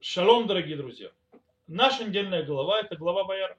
Шалом, 0.00 0.46
дорогие 0.46 0.76
друзья. 0.76 1.10
Наша 1.66 2.04
недельная 2.04 2.44
глава– 2.44 2.80
это 2.82 2.94
глава 2.94 3.24
Ваяра. 3.24 3.58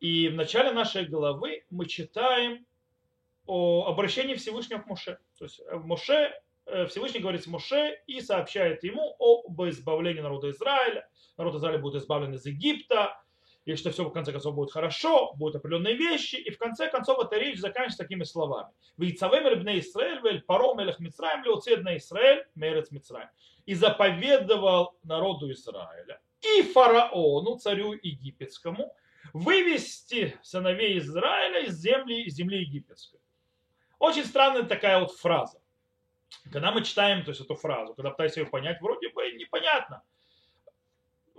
И 0.00 0.28
в 0.28 0.34
начале 0.34 0.72
нашей 0.72 1.06
главы 1.06 1.64
мы 1.70 1.86
читаем 1.86 2.66
о 3.46 3.86
обращении 3.86 4.34
Всевышнего 4.34 4.80
к 4.80 4.86
Моше. 4.86 5.20
То 5.38 5.44
есть 5.44 5.60
э, 5.60 5.76
Моше, 5.76 6.32
э, 6.64 6.86
Всевышний 6.86 7.20
говорит 7.20 7.44
с 7.44 7.46
Моше 7.46 8.02
и 8.08 8.20
сообщает 8.20 8.82
ему 8.82 9.14
об 9.20 9.62
избавлении 9.68 10.20
народа 10.20 10.50
Израиля. 10.50 11.08
Народ 11.36 11.54
Израиля 11.54 11.78
будет 11.78 12.02
избавлен 12.02 12.34
из 12.34 12.44
Египта, 12.44 13.16
и 13.66 13.74
что 13.74 13.90
все 13.90 14.04
в 14.04 14.12
конце 14.12 14.30
концов 14.32 14.54
будет 14.54 14.70
хорошо, 14.70 15.34
будут 15.34 15.56
определенные 15.56 15.96
вещи, 15.96 16.36
и 16.36 16.50
в 16.50 16.58
конце 16.58 16.88
концов 16.88 17.18
эта 17.18 17.36
речь 17.36 17.58
заканчивается 17.58 17.98
такими 17.98 18.22
словами. 18.22 18.70
«Вейцавем 18.96 19.44
эль 19.44 19.80
Исраэль, 19.80 20.20
вель 20.22 20.40
паро 20.40 20.74
мелех 20.74 21.00
Мицраем, 21.00 21.42
леоцед 21.42 21.82
на 21.82 21.96
Исраэль, 21.96 22.46
мерец 22.54 22.92
Мицраем». 22.92 23.28
И 23.66 23.74
заповедовал 23.74 24.96
народу 25.02 25.50
Израиля 25.50 26.20
и 26.40 26.62
фараону, 26.62 27.58
царю 27.58 27.94
египетскому, 28.00 28.94
вывести 29.32 30.38
сыновей 30.42 30.98
Израиля 30.98 31.66
из 31.66 31.74
земли, 31.74 32.22
из 32.22 32.34
земли 32.34 32.60
египетской. 32.60 33.18
Очень 33.98 34.26
странная 34.26 34.62
такая 34.62 35.00
вот 35.00 35.10
фраза. 35.10 35.60
Когда 36.52 36.70
мы 36.70 36.84
читаем 36.84 37.24
то 37.24 37.30
есть, 37.30 37.40
эту 37.40 37.56
фразу, 37.56 37.94
когда 37.94 38.10
пытаемся 38.10 38.40
ее 38.40 38.46
понять, 38.46 38.80
вроде 38.80 39.08
бы 39.08 39.28
непонятно– 39.32 40.04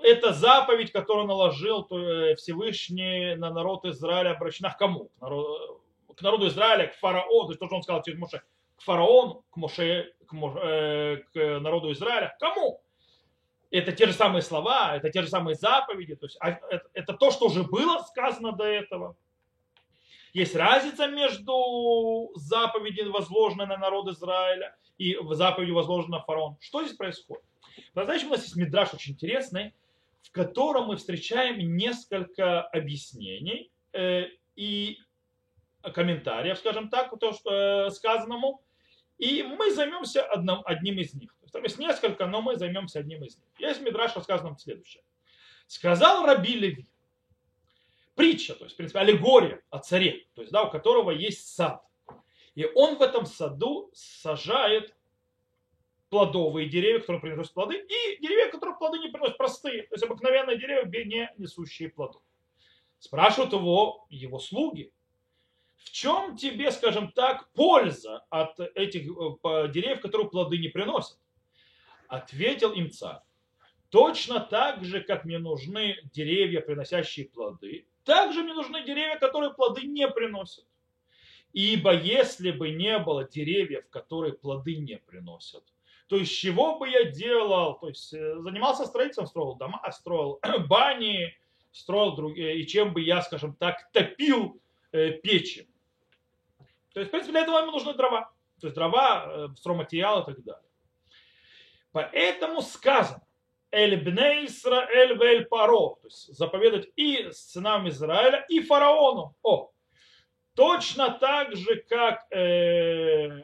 это 0.04 0.34
заповедь, 0.34 0.92
которую 0.92 1.28
наложил 1.28 1.88
э, 1.90 2.36
Всевышний 2.36 3.36
на 3.36 3.52
народ 3.52 3.86
Израиля, 3.86 4.32
обращена 4.32 4.72
к 4.72 4.78
кому? 4.78 5.10
К 5.18 5.22
народу, 5.22 5.82
к 6.16 6.22
народу 6.22 6.48
Израиля, 6.48 6.88
к 6.88 6.96
фараону, 6.96 7.46
то 7.46 7.52
есть 7.52 7.60
то, 7.60 7.68
что 7.68 7.76
он 7.76 7.84
сказал 7.84 8.04
через 8.04 8.20
Моше, 8.20 8.42
к 8.78 8.82
фараону, 8.82 9.44
к, 9.50 9.58
Моше, 9.58 10.14
к, 10.28 10.32
Моше, 10.34 10.60
э, 10.60 11.18
к 11.34 11.60
народу 11.60 11.92
Израиля. 11.92 12.36
Кому? 12.40 12.82
Это 13.70 13.92
те 13.92 14.08
же 14.08 14.14
самые 14.14 14.42
слова, 14.42 14.96
это 14.96 15.10
те 15.10 15.22
же 15.22 15.28
самые 15.28 15.56
заповеди, 15.56 16.16
то 16.16 16.26
есть 16.26 16.38
а, 16.40 16.52
это, 16.52 16.88
это 16.94 17.14
то, 17.14 17.32
что 17.32 17.48
уже 17.48 17.64
было 17.64 18.00
сказано 18.00 18.54
до 18.54 18.64
этого. 18.64 19.18
Есть 20.34 20.56
разница 20.56 21.08
между 21.08 22.32
заповедью, 22.36 23.12
возложенной 23.12 23.66
на 23.66 23.78
народ 23.78 24.08
Израиля, 24.10 24.76
и 24.98 25.18
заповедью, 25.32 25.76
возложенной 25.76 26.20
на 26.20 26.24
фараон. 26.24 26.58
Что 26.60 26.84
здесь 26.84 26.96
происходит? 26.96 27.44
Знаете, 27.94 28.26
у 28.26 28.30
нас 28.30 28.44
есть 28.44 28.56
мидраж 28.56 28.94
очень 28.94 29.14
интересный, 29.14 29.74
в 30.22 30.32
котором 30.32 30.88
мы 30.88 30.98
встречаем 30.98 31.76
несколько 31.78 32.62
объяснений 32.62 33.72
э, 33.94 34.26
и 34.56 34.98
комментариев, 35.94 36.58
скажем 36.58 36.90
так, 36.90 37.18
то, 37.20 37.34
что 37.34 37.88
э, 37.88 37.92
сказанному, 37.92 38.64
и 39.18 39.44
мы 39.44 39.74
займемся 39.74 40.24
одним, 40.24 40.62
одним 40.66 41.00
из 41.00 41.14
них. 41.14 41.36
То 41.52 41.60
есть 41.60 41.80
несколько, 41.80 42.28
но 42.28 42.42
мы 42.42 42.56
займемся 42.56 43.00
одним 43.00 43.24
из 43.24 43.38
них. 43.38 43.46
Есть 43.58 43.82
мидраш, 43.82 44.16
рассказано 44.16 44.58
следующее. 44.58 45.04
Сказал 45.66 46.26
Раби 46.26 46.54
Леви, 46.54 46.88
притча, 48.16 48.54
то 48.56 48.66
есть, 48.66 48.74
в 48.74 48.78
принципе, 48.78 49.00
аллегория 49.00 49.62
о 49.70 49.80
царе, 49.80 50.28
то 50.34 50.42
есть, 50.42 50.52
да, 50.52 50.64
у 50.64 50.72
которого 50.72 51.12
есть 51.12 51.48
сад. 51.48 51.84
И 52.56 52.66
он 52.76 52.96
в 52.96 53.02
этом 53.02 53.26
саду 53.26 53.92
сажает 53.94 54.96
плодовые 56.10 56.70
деревья, 56.70 57.00
которые 57.00 57.22
приносят 57.22 57.54
плоды, 57.54 57.76
и 57.76 58.22
деревья, 58.22 58.50
которые 58.52 58.78
плоды 58.78 59.00
не 59.00 59.10
приносят, 59.10 59.38
простые, 59.38 59.84
то 59.84 59.96
есть 59.96 60.04
обыкновенные 60.04 60.58
деревья, 60.58 61.06
не 61.06 61.32
несущие 61.38 61.90
плодов. 61.90 62.22
Спрашивают 63.00 63.54
его 63.54 64.08
его 64.10 64.40
слуги, 64.40 64.92
в 65.78 65.92
чем 65.92 66.36
тебе, 66.36 66.72
скажем 66.72 67.12
так, 67.12 67.52
польза 67.54 68.26
от 68.30 68.60
этих 68.60 69.04
э, 69.04 69.72
деревьев, 69.72 70.02
которые 70.02 70.30
плоды 70.30 70.58
не 70.58 70.68
приносят? 70.68 71.18
Ответил 72.08 72.72
им 72.72 72.92
царь. 72.92 73.22
Точно 73.90 74.40
так 74.40 74.84
же, 74.84 75.02
как 75.02 75.24
мне 75.24 75.38
нужны 75.38 75.98
деревья, 76.12 76.62
приносящие 76.62 77.28
плоды, 77.28 77.88
так 78.04 78.34
же 78.34 78.44
мне 78.44 78.54
нужны 78.54 78.84
деревья, 78.84 79.18
которые 79.18 79.54
плоды 79.54 79.84
не 79.84 80.08
приносят. 80.10 80.66
Ибо 81.54 81.94
если 81.94 82.52
бы 82.52 82.72
не 82.72 83.00
было 83.00 83.24
деревьев, 83.28 83.88
которые 83.90 84.34
плоды 84.34 84.76
не 84.78 84.98
приносят, 84.98 85.64
то 86.08 86.16
есть 86.16 86.38
чего 86.38 86.78
бы 86.80 86.90
я 86.90 87.06
делал, 87.06 87.78
то 87.80 87.90
есть 87.90 88.14
э, 88.14 88.40
занимался 88.40 88.86
строительством, 88.86 89.28
строил 89.28 89.56
дома, 89.56 89.82
строил 89.92 90.40
бани, 90.68 91.36
строил 91.72 92.16
другие, 92.16 92.60
и 92.60 92.68
чем 92.68 92.94
бы 92.94 93.02
я, 93.02 93.22
скажем 93.22 93.56
так, 93.56 93.92
топил 93.92 94.62
э, 94.92 95.12
печи. 95.12 95.68
То 96.94 97.02
есть, 97.02 97.10
в 97.10 97.12
принципе, 97.12 97.34
для 97.34 97.42
этого 97.42 97.60
ему 97.60 97.72
нужны 97.72 97.94
дрова. 97.94 98.32
То 98.60 98.68
есть 98.68 98.76
дрова, 98.76 99.26
э, 99.28 99.48
стройматериал 99.58 100.22
и 100.22 100.26
так 100.26 100.44
далее. 100.44 100.64
Поэтому 101.92 102.62
сказано, 102.62 103.24
Эль 103.70 103.98
бне 103.98 104.46
Исраэль 104.46 105.18
вель 105.18 105.46
паро, 105.46 105.96
то 105.96 106.06
есть 106.06 106.34
заповедать 106.34 106.90
и 106.96 107.30
сынам 107.32 107.88
Израиля, 107.90 108.46
и 108.48 108.62
фараону. 108.62 109.36
О, 109.44 109.72
точно 110.56 111.12
так 111.12 111.54
же, 111.56 111.84
как 111.90 112.32
э, 112.32 113.44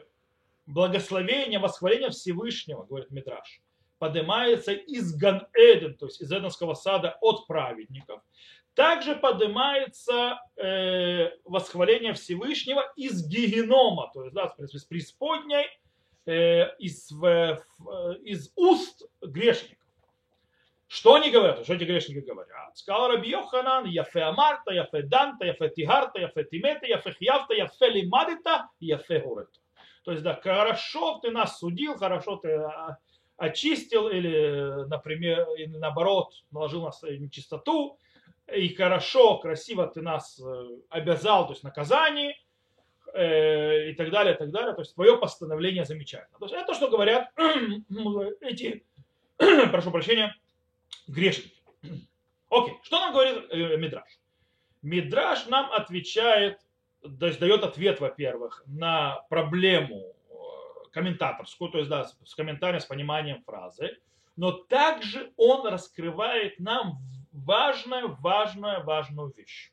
благословение, 0.66 1.58
восхваление 1.58 2.10
Всевышнего, 2.10 2.84
говорит 2.84 3.10
Митраш, 3.10 3.60
поднимается 3.98 4.72
из 4.72 5.14
Ган-Эден, 5.14 5.96
то 5.96 6.06
есть 6.06 6.20
из 6.20 6.32
Эденского 6.32 6.74
сада 6.74 7.16
от 7.20 7.46
праведников. 7.46 8.22
Также 8.74 9.14
поднимается 9.14 10.40
э, 10.56 11.30
восхваление 11.44 12.12
Всевышнего 12.12 12.92
из 12.96 13.26
Гигенома, 13.26 14.10
то 14.12 14.24
есть 14.24 14.34
да, 14.34 14.52
из 14.58 14.84
преисподней, 14.84 15.66
э, 16.26 16.74
из, 16.78 17.10
в, 17.12 17.62
из 18.24 18.52
уст 18.56 19.08
грешников. 19.22 19.78
Что 20.88 21.14
они 21.14 21.30
говорят? 21.30 21.64
Что 21.64 21.74
эти 21.74 21.84
грешники 21.84 22.24
говорят? 22.24 22.76
Сказал 22.76 23.08
Раби 23.08 23.30
Йоханан, 23.30 23.84
яфе 23.86 24.22
амарта, 24.22 24.72
яфе 24.72 25.02
данта, 25.02 25.44
яфе 25.44 25.70
тигарта, 25.70 26.20
яфе 26.20 26.44
тимета, 26.44 26.86
яфе 26.86 27.12
хьявта, 27.12 27.54
яфе 27.54 27.90
лимадита, 27.90 28.68
яфе 28.80 29.20
горета. 29.20 29.60
То 30.04 30.12
есть, 30.12 30.22
да, 30.22 30.34
хорошо 30.34 31.18
ты 31.20 31.30
нас 31.30 31.58
судил, 31.58 31.96
хорошо 31.96 32.36
ты 32.36 32.52
а, 32.52 32.98
очистил, 33.38 34.08
или, 34.08 34.86
например, 34.88 35.46
или 35.56 35.76
наоборот, 35.76 36.44
наложил 36.50 36.82
нас 36.82 37.02
нечистоту, 37.02 37.98
и 38.54 38.74
хорошо, 38.74 39.38
красиво 39.38 39.86
ты 39.86 40.02
нас 40.02 40.38
э, 40.38 40.68
обязал, 40.90 41.46
то 41.46 41.54
есть 41.54 41.64
наказание, 41.64 42.36
э, 43.14 43.90
и 43.90 43.94
так 43.94 44.10
далее, 44.10 44.34
и 44.34 44.36
так 44.36 44.50
далее. 44.50 44.74
То 44.74 44.82
есть 44.82 44.94
твое 44.94 45.16
постановление 45.16 45.86
замечательно. 45.86 46.38
То 46.38 46.44
есть 46.44 46.54
это 46.54 46.74
что 46.74 46.90
говорят 46.90 47.30
эти, 48.42 48.84
прошу 49.70 49.90
прощения, 49.90 50.36
грешники. 51.06 51.54
Окей, 52.50 52.78
что 52.82 53.00
нам 53.00 53.14
говорит 53.14 53.46
э, 53.50 53.76
Мидраш? 53.78 54.18
Мидраш 54.82 55.46
нам 55.46 55.72
отвечает 55.72 56.58
то 56.58 56.63
дает 57.04 57.62
ответ, 57.64 58.00
во-первых, 58.00 58.62
на 58.66 59.20
проблему 59.28 60.14
э, 60.28 60.34
комментаторскую, 60.92 61.70
то 61.70 61.78
есть 61.78 61.90
да, 61.90 62.04
с 62.04 62.34
комментарием, 62.34 62.80
с 62.80 62.86
пониманием 62.86 63.42
фразы, 63.42 63.98
но 64.36 64.52
также 64.52 65.32
он 65.36 65.66
раскрывает 65.66 66.58
нам 66.58 66.98
важную, 67.32 68.16
важную, 68.20 68.84
важную 68.84 69.32
вещь. 69.36 69.72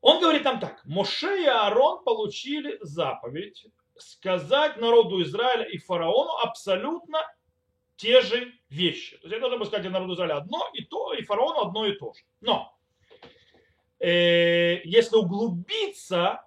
Он 0.00 0.20
говорит 0.20 0.44
нам 0.44 0.60
так, 0.60 0.84
Моше 0.84 1.42
и 1.42 1.46
Аарон 1.46 2.04
получили 2.04 2.78
заповедь 2.80 3.66
сказать 3.98 4.76
народу 4.76 5.22
Израиля 5.22 5.64
и 5.64 5.78
фараону 5.78 6.30
абсолютно 6.42 7.20
те 7.96 8.20
же 8.20 8.52
вещи. 8.68 9.16
То 9.18 9.24
есть 9.24 9.34
я 9.34 9.40
должен 9.40 9.58
был 9.58 9.66
сказать 9.66 9.90
народу 9.90 10.14
Израиля 10.14 10.36
одно 10.36 10.68
и 10.74 10.84
то, 10.84 11.14
и 11.14 11.22
фараону 11.22 11.66
одно 11.66 11.86
и 11.86 11.92
то 11.92 12.12
же. 12.12 12.22
Но 12.40 12.75
если 13.98 15.16
углубиться, 15.16 16.42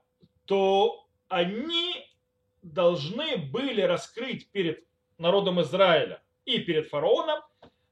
то 0.46 1.08
они 1.28 2.06
должны 2.62 3.38
были 3.38 3.82
раскрыть 3.82 4.50
перед 4.50 4.84
народом 5.18 5.62
Израиля 5.62 6.22
и 6.46 6.60
перед 6.60 6.90
фараоном 6.90 7.42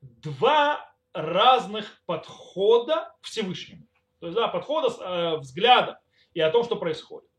два 0.02 0.94
разных 1.14 2.02
подхода 2.06 3.16
к 3.22 3.26
Всевышнему. 3.26 3.88
То 4.20 4.28
есть 4.28 4.36
да, 4.36 4.48
подхода, 4.48 4.88
э, 4.88 5.38
взгляда 5.38 6.00
и 6.34 6.42
о 6.42 6.52
том, 6.52 6.64
что 6.64 6.76
происходит. 6.76 7.30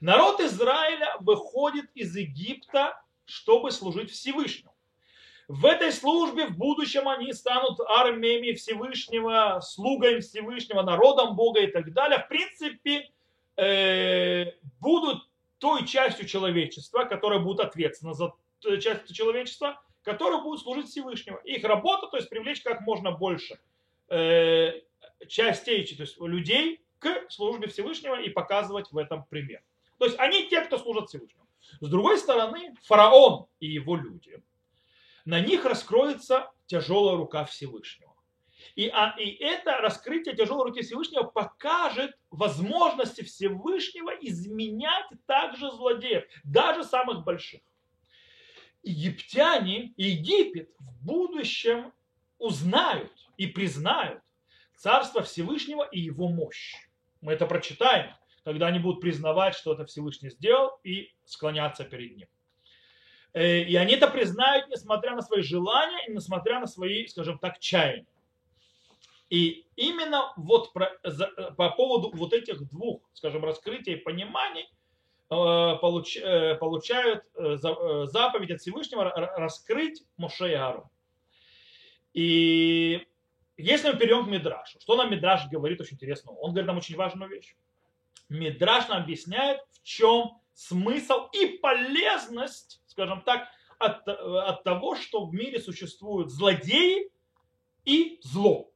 Народ 0.00 0.40
Израиля 0.40 1.16
выходит 1.20 1.86
из 1.94 2.14
Египта, 2.16 3.00
чтобы 3.24 3.70
служить 3.70 4.10
Всевышнему. 4.10 4.73
В 5.48 5.66
этой 5.66 5.92
службе 5.92 6.46
в 6.46 6.56
будущем 6.56 7.06
они 7.06 7.32
станут 7.34 7.78
армиями 7.80 8.52
Всевышнего, 8.52 9.60
слугами 9.60 10.20
Всевышнего, 10.20 10.82
народом 10.82 11.36
Бога 11.36 11.60
и 11.60 11.66
так 11.66 11.92
далее. 11.92 12.18
В 12.20 12.28
принципе, 12.28 13.10
э, 13.56 14.52
будут 14.80 15.28
той 15.58 15.86
частью 15.86 16.26
человечества, 16.26 17.04
которая 17.04 17.40
будет 17.40 17.60
ответственна 17.60 18.14
за 18.14 18.32
часть 18.80 19.14
человечества, 19.14 19.82
которая 20.02 20.40
будет 20.40 20.60
служить 20.60 20.88
Всевышнего. 20.88 21.36
Их 21.44 21.62
работа, 21.64 22.06
то 22.06 22.16
есть 22.16 22.30
привлечь 22.30 22.62
как 22.62 22.80
можно 22.80 23.12
больше 23.12 23.58
э, 24.08 24.80
частей, 25.28 25.84
то 25.94 26.02
есть 26.02 26.18
людей 26.20 26.80
к 26.98 27.26
службе 27.28 27.68
Всевышнего 27.68 28.18
и 28.18 28.30
показывать 28.30 28.90
в 28.92 28.96
этом 28.96 29.24
пример. 29.26 29.62
То 29.98 30.06
есть 30.06 30.18
они 30.18 30.48
те, 30.48 30.62
кто 30.62 30.78
служат 30.78 31.10
Всевышнему. 31.10 31.46
С 31.80 31.88
другой 31.88 32.16
стороны, 32.16 32.74
фараон 32.82 33.46
и 33.60 33.66
его 33.66 33.96
люди– 33.96 34.42
на 35.24 35.40
них 35.40 35.64
раскроется 35.64 36.50
тяжелая 36.66 37.16
рука 37.16 37.44
Всевышнего. 37.44 38.14
И, 38.76 38.88
а, 38.88 39.14
и 39.18 39.30
это 39.30 39.78
раскрытие 39.78 40.34
тяжелой 40.34 40.68
руки 40.68 40.82
Всевышнего 40.82 41.22
покажет 41.22 42.16
возможности 42.30 43.22
Всевышнего 43.22 44.10
изменять 44.10 45.06
также 45.26 45.70
злодеев, 45.70 46.24
даже 46.42 46.82
самых 46.82 47.24
больших. 47.24 47.60
Египтяне, 48.82 49.94
Египет 49.96 50.70
в 50.78 51.06
будущем 51.06 51.92
узнают 52.38 53.12
и 53.36 53.46
признают 53.46 54.22
Царство 54.76 55.22
Всевышнего 55.22 55.84
и 55.84 56.00
его 56.00 56.28
мощь. 56.28 56.74
Мы 57.20 57.32
это 57.32 57.46
прочитаем, 57.46 58.12
когда 58.44 58.66
они 58.66 58.78
будут 58.78 59.00
признавать, 59.00 59.54
что 59.54 59.72
это 59.72 59.86
Всевышний 59.86 60.30
сделал, 60.30 60.78
и 60.82 61.14
склоняться 61.24 61.84
перед 61.84 62.16
ним. 62.16 62.28
Э, 63.34 63.62
и 63.62 63.76
они 63.76 63.94
это 63.94 64.08
признают, 64.08 64.68
несмотря 64.68 65.14
на 65.14 65.20
свои 65.20 65.42
желания 65.42 66.06
и 66.06 66.12
несмотря 66.12 66.60
на 66.60 66.66
свои, 66.66 67.06
скажем 67.06 67.38
так, 67.38 67.58
чаяния. 67.58 68.06
И 69.28 69.66
именно 69.74 70.32
вот 70.36 70.72
про, 70.72 70.96
за, 71.02 71.26
по 71.56 71.70
поводу 71.70 72.10
вот 72.14 72.32
этих 72.32 72.62
двух, 72.68 73.02
скажем, 73.12 73.44
раскрытий 73.44 73.94
и 73.94 73.96
пониманий 73.96 74.62
э, 74.62 75.76
получ, 75.80 76.16
э, 76.16 76.54
получают 76.54 77.24
э, 77.34 77.56
за, 77.56 77.70
э, 77.70 78.06
заповедь 78.06 78.52
от 78.52 78.60
Всевышнего 78.60 79.04
раскрыть 79.04 80.04
Моше 80.16 80.50
и 80.50 80.54
Аарон. 80.54 80.88
И 82.12 83.04
если 83.56 83.90
мы 83.90 83.98
перейдем 83.98 84.26
к 84.26 84.28
Мидрашу, 84.28 84.78
что 84.80 84.94
нам 84.94 85.10
Мидраш 85.10 85.48
говорит 85.48 85.80
очень 85.80 85.94
интересно? 85.94 86.30
Он 86.32 86.50
говорит 86.50 86.68
нам 86.68 86.76
очень 86.76 86.94
важную 86.94 87.28
вещь. 87.28 87.56
Мидраш 88.28 88.86
нам 88.88 89.02
объясняет, 89.02 89.60
в 89.72 89.82
чем 89.82 90.40
смысл 90.52 91.28
и 91.32 91.58
полезность, 91.58 92.80
скажем 92.94 93.22
так, 93.22 93.48
от, 93.78 94.06
от 94.08 94.62
того, 94.62 94.94
что 94.96 95.26
в 95.26 95.34
мире 95.34 95.60
существуют 95.60 96.30
злодеи 96.30 97.10
и 97.84 98.20
зло. 98.22 98.70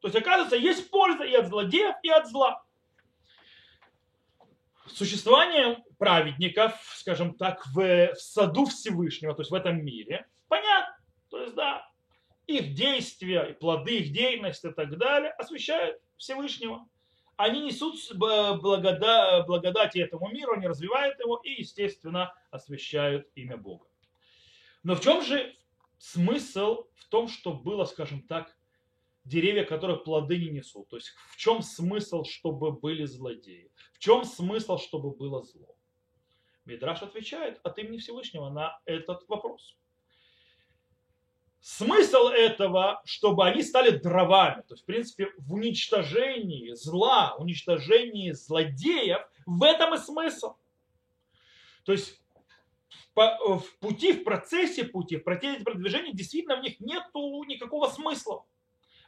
То 0.00 0.08
есть, 0.08 0.16
оказывается, 0.16 0.56
есть 0.56 0.90
польза 0.90 1.24
и 1.24 1.34
от 1.34 1.46
злодеев, 1.46 1.94
и 2.02 2.10
от 2.10 2.28
зла. 2.28 2.64
Существование 4.86 5.84
праведников, 5.98 6.72
скажем 6.96 7.34
так, 7.34 7.64
в, 7.66 8.14
в 8.14 8.16
саду 8.16 8.64
Всевышнего, 8.66 9.34
то 9.34 9.42
есть 9.42 9.50
в 9.50 9.54
этом 9.54 9.84
мире, 9.84 10.26
понятно. 10.48 10.96
То 11.28 11.42
есть, 11.42 11.54
да, 11.54 11.88
их 12.46 12.74
действия, 12.74 13.50
и 13.50 13.52
плоды 13.52 13.98
их 13.98 14.12
деятельности 14.12 14.66
и 14.66 14.72
так 14.72 14.98
далее 14.98 15.30
освещают 15.32 16.00
Всевышнего. 16.16 16.88
Они 17.40 17.62
несут 17.62 17.96
благода, 18.16 19.44
благодати 19.46 19.96
этому 19.96 20.28
миру, 20.28 20.52
они 20.52 20.66
развивают 20.66 21.18
его 21.20 21.38
и, 21.38 21.62
естественно, 21.62 22.34
освещают 22.50 23.30
имя 23.34 23.56
Бога. 23.56 23.86
Но 24.82 24.94
в 24.94 25.00
чем 25.00 25.22
же 25.22 25.56
смысл 25.96 26.84
в 26.96 27.08
том, 27.08 27.28
что 27.28 27.54
было, 27.54 27.86
скажем 27.86 28.20
так, 28.24 28.54
деревья, 29.24 29.64
которых 29.64 30.04
плоды 30.04 30.36
не 30.36 30.50
несут? 30.50 30.90
То 30.90 30.96
есть 30.96 31.14
в 31.30 31.38
чем 31.38 31.62
смысл, 31.62 32.24
чтобы 32.24 32.72
были 32.72 33.06
злодеи? 33.06 33.72
В 33.94 33.98
чем 34.00 34.24
смысл, 34.24 34.76
чтобы 34.76 35.10
было 35.10 35.42
зло? 35.42 35.74
Мидраш 36.66 37.00
отвечает 37.00 37.58
от 37.62 37.78
имени 37.78 37.96
Всевышнего 37.96 38.50
на 38.50 38.78
этот 38.84 39.26
вопрос. 39.28 39.78
Смысл 41.60 42.28
этого, 42.28 43.02
чтобы 43.04 43.46
они 43.46 43.62
стали 43.62 43.90
дровами, 43.90 44.62
то 44.62 44.72
есть, 44.72 44.82
в 44.82 44.86
принципе, 44.86 45.28
в 45.36 45.52
уничтожении 45.52 46.72
зла, 46.72 47.36
уничтожении 47.38 48.30
злодеев, 48.32 49.20
в 49.44 49.62
этом 49.62 49.94
и 49.94 49.98
смысл. 49.98 50.54
То 51.84 51.92
есть, 51.92 52.18
в 53.14 53.62
пути, 53.80 54.14
в 54.14 54.24
процессе 54.24 54.84
пути, 54.84 55.16
в 55.16 55.24
процессе 55.24 55.62
продвижения 55.62 56.12
действительно 56.14 56.56
в 56.56 56.62
них 56.62 56.80
нет 56.80 57.02
никакого 57.14 57.88
смысла. 57.88 58.46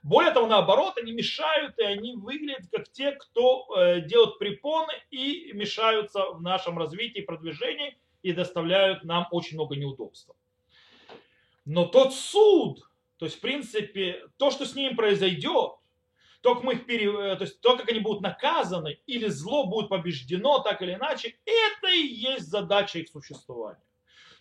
Более 0.03 0.33
того, 0.33 0.47
наоборот, 0.47 0.99
они 0.99 1.13
мешают, 1.13 1.79
и 1.79 1.85
они 1.85 2.17
выглядят 2.17 2.69
как 2.73 2.91
те, 2.91 3.13
кто 3.13 3.67
э, 3.77 4.01
делают 4.01 4.39
препоны 4.39 4.93
и 5.11 5.53
мешаются 5.53 6.25
в 6.33 6.43
нашем 6.43 6.77
развитии 6.77 7.21
и 7.21 7.25
продвижении 7.25 7.97
и 8.23 8.33
доставляют 8.33 9.05
нам 9.05 9.29
очень 9.31 9.57
много 9.57 9.77
неудобств. 9.77 10.29
Но 11.65 11.87
тот 11.87 12.15
суд, 12.15 12.81
то 13.19 13.27
есть, 13.27 13.39
в 13.39 13.41
принципе, 13.41 14.27
то, 14.37 14.51
что 14.51 14.67
с 14.67 14.75
ними 14.75 14.95
произойдет, 14.95 15.73
то, 16.41 16.55
как, 16.55 16.65
мы 16.65 16.75
их 16.75 16.87
пере... 16.87 17.07
Э, 17.07 17.37
то, 17.37 17.45
есть, 17.45 17.61
то, 17.61 17.77
как 17.77 17.89
они 17.89 18.01
будут 18.01 18.21
наказаны, 18.21 18.99
или 19.07 19.29
зло 19.29 19.67
будет 19.67 19.89
побеждено, 19.89 20.59
так 20.59 20.83
или 20.83 20.95
иначе, 20.95 21.39
это 21.45 21.95
и 21.95 22.07
есть 22.07 22.49
задача 22.49 22.99
их 22.99 23.09
существования. 23.09 23.85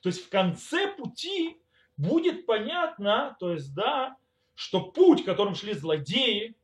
То 0.02 0.10
есть 0.10 0.26
в 0.26 0.30
конце 0.30 0.88
пути 0.88 1.58
будет 1.96 2.48
понятно, 2.48 3.38
то 3.40 3.54
есть, 3.54 3.74
да, 3.76 4.18
что 4.56 4.82
путь, 4.82 5.24
которым 5.24 5.54
шли 5.54 5.74
злодеи, 5.74 6.56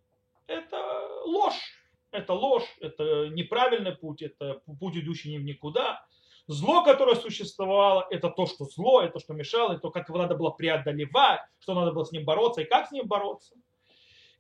это 0.48 0.78
ложь. 1.26 1.74
Это 2.12 2.34
ложь, 2.34 2.76
это 2.80 3.28
неправильный 3.30 3.96
путь, 3.96 4.22
это 4.22 4.62
путь, 4.80 4.96
идущий 4.96 5.38
в 5.38 5.44
никуда. 5.44 6.06
Зло, 6.48 6.82
которое 6.84 7.16
существовало, 7.16 8.08
это 8.10 8.30
то, 8.30 8.46
что 8.46 8.64
зло, 8.66 9.02
это 9.02 9.14
то, 9.14 9.20
что 9.20 9.34
мешало, 9.34 9.74
это 9.74 9.82
то, 9.82 9.92
как 9.92 10.08
его 10.08 10.18
надо 10.18 10.36
было 10.36 10.50
преодолевать, 10.50 11.42
что 11.60 11.74
надо 11.74 11.92
было 11.92 12.06
с 12.06 12.14
ним 12.14 12.24
бороться 12.24 12.62
и 12.62 12.66
как 12.66 12.88
с 12.88 12.92
ним 12.92 13.06
бороться. 13.06 13.56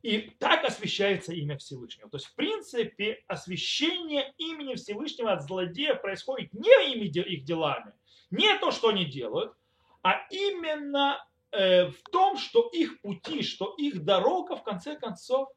И 0.03 0.29
так 0.39 0.63
освещается 0.63 1.33
имя 1.33 1.57
Всевышнего. 1.57 2.09
То 2.09 2.15
есть, 2.15 2.27
в 2.27 2.35
принципе, 2.35 3.23
освещение 3.27 4.33
имени 4.37 4.75
Всевышнего 4.75 5.33
от 5.33 5.43
злодеев 5.43 6.01
происходит 6.01 6.53
не 6.53 6.93
ими 6.93 7.07
их 7.07 7.43
делами, 7.43 7.93
не 8.29 8.57
то, 8.59 8.71
что 8.71 8.87
они 8.87 9.03
делают, 9.03 9.53
а 10.01 10.25
именно 10.29 11.21
э, 11.51 11.87
в 11.87 12.01
том, 12.09 12.37
что 12.37 12.69
их 12.69 13.01
пути, 13.01 13.43
что 13.43 13.73
их 13.77 14.05
дорога 14.05 14.55
в 14.55 14.63
конце 14.63 14.95
концов 14.95 15.49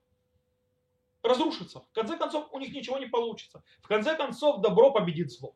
разрушится. 1.23 1.81
В 1.81 1.93
конце 1.93 2.17
концов 2.17 2.49
у 2.51 2.59
них 2.59 2.73
ничего 2.73 2.99
не 2.99 3.07
получится. 3.07 3.63
В 3.83 3.87
конце 3.87 4.17
концов 4.17 4.63
добро 4.63 4.91
победит 4.91 5.31
зло. 5.31 5.55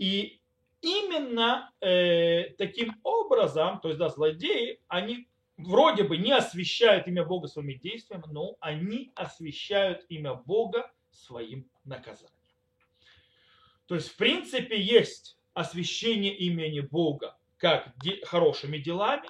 И 0.00 0.40
именно 0.80 1.70
э, 1.82 2.54
таким 2.56 2.98
образом, 3.02 3.80
то 3.80 3.88
есть 3.88 3.98
да, 3.98 4.08
злодеи, 4.08 4.80
они 4.88 5.28
вроде 5.58 6.04
бы 6.04 6.16
не 6.16 6.32
освещают 6.32 7.06
имя 7.06 7.22
Бога 7.22 7.48
своими 7.48 7.74
действиями, 7.74 8.24
но 8.28 8.56
они 8.60 9.12
освещают 9.14 10.06
имя 10.08 10.32
Бога 10.32 10.90
своим 11.10 11.68
наказанием. 11.84 12.34
То 13.84 13.94
есть, 13.94 14.08
в 14.08 14.16
принципе, 14.16 14.80
есть 14.80 15.36
освящение 15.52 16.34
имени 16.34 16.80
Бога 16.80 17.36
как 17.58 17.92
де- 18.02 18.24
хорошими 18.24 18.78
делами, 18.78 19.28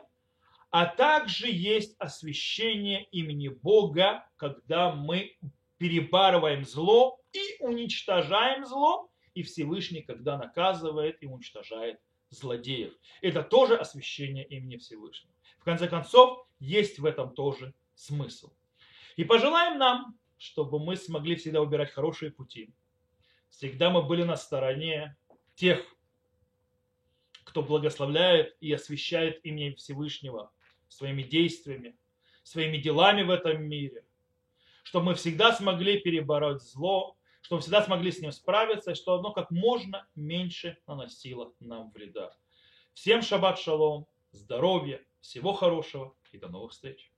а 0.71 0.87
также 0.87 1.51
есть 1.51 1.97
освящение 1.99 3.03
имени 3.11 3.49
Бога, 3.49 4.25
когда 4.37 4.93
мы 4.93 5.37
перебарываем 5.79 6.65
зло 6.65 7.19
и 7.33 7.57
уничтожаем 7.59 8.65
зло, 8.65 9.10
и 9.35 9.43
Всевышний, 9.43 10.03
когда 10.03 10.37
наказывает 10.37 11.23
и 11.23 11.27
уничтожает 11.27 12.01
злодеев. 12.31 12.93
Это 13.23 13.43
тоже 13.43 13.77
освящение 13.77 14.47
имени 14.47 14.77
Всевышнего. 14.77 15.35
В 15.59 15.65
конце 15.65 15.89
концов, 15.89 16.47
есть 16.59 16.99
в 16.99 17.05
этом 17.05 17.35
тоже 17.35 17.75
смысл. 17.95 18.53
И 19.17 19.25
пожелаем 19.25 19.79
нам, 19.79 20.19
чтобы 20.39 20.79
мы 20.79 20.97
смогли 20.97 21.37
всегда 21.37 21.61
выбирать 21.61 21.91
хорошие 21.91 22.31
пути. 22.31 22.73
Всегда 23.51 23.91
мы 23.91 24.03
были 24.03 24.23
на 24.23 24.37
стороне 24.37 25.17
тех, 25.55 25.85
кто 27.45 27.63
благословляет 27.63 28.57
и 28.61 28.73
освящает 28.73 29.45
имя 29.45 29.75
Всевышнего 29.75 30.53
своими 30.89 31.23
действиями, 31.23 31.97
своими 32.43 32.79
делами 32.79 33.23
в 33.23 33.31
этом 33.31 33.63
мире. 33.65 34.05
Чтобы 34.83 35.07
мы 35.07 35.15
всегда 35.15 35.53
смогли 35.53 36.01
перебороть 36.01 36.63
зло, 36.63 37.17
чтобы 37.41 37.63
всегда 37.63 37.83
смогли 37.83 38.13
с 38.13 38.21
ним 38.21 38.33
справиться, 38.33 38.93
и 38.93 38.95
что 38.95 39.15
оно 39.15 39.33
как 39.33 39.51
можно 39.51 40.09
меньше 40.15 40.79
наносило 40.87 41.53
нам 41.61 41.91
вреда. 41.91 42.37
Всем 42.93 43.23
шаббат 43.23 43.59
шалом, 43.59 44.07
здоровья, 44.33 45.05
всего 45.21 45.53
хорошего 45.53 46.15
и 46.33 46.39
до 46.39 46.49
новых 46.49 46.73
встреч. 46.73 47.13